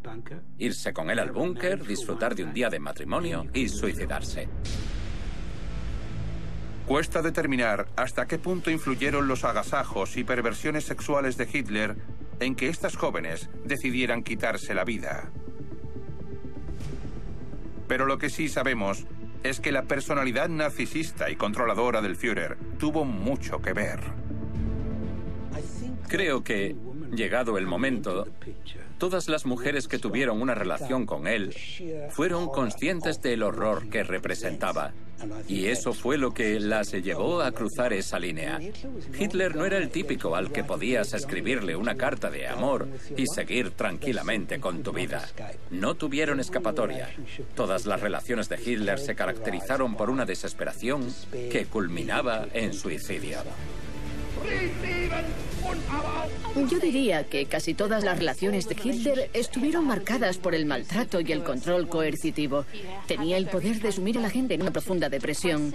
[0.57, 4.47] Irse con él al búnker, disfrutar de un día de matrimonio y suicidarse.
[6.85, 11.97] Cuesta determinar hasta qué punto influyeron los agasajos y perversiones sexuales de Hitler
[12.39, 15.29] en que estas jóvenes decidieran quitarse la vida.
[17.87, 19.05] Pero lo que sí sabemos
[19.43, 24.26] es que la personalidad narcisista y controladora del Führer tuvo mucho que ver.
[26.07, 26.75] Creo que,
[27.13, 28.27] llegado el momento,
[28.97, 31.55] todas las mujeres que tuvieron una relación con él
[32.11, 34.93] fueron conscientes del horror que representaba.
[35.47, 38.59] Y eso fue lo que las llevó a cruzar esa línea.
[39.17, 43.71] Hitler no era el típico al que podías escribirle una carta de amor y seguir
[43.71, 45.27] tranquilamente con tu vida.
[45.71, 47.09] No tuvieron escapatoria.
[47.55, 53.39] Todas las relaciones de Hitler se caracterizaron por una desesperación que culminaba en suicidio.
[56.69, 61.31] Yo diría que casi todas las relaciones de Hitler estuvieron marcadas por el maltrato y
[61.31, 62.65] el control coercitivo.
[63.07, 65.73] Tenía el poder de sumir a la gente en una profunda depresión.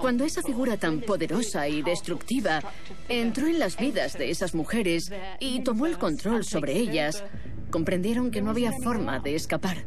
[0.00, 2.62] Cuando esa figura tan poderosa y destructiva
[3.08, 7.24] entró en las vidas de esas mujeres y tomó el control sobre ellas,
[7.70, 9.84] comprendieron que no había forma de escapar.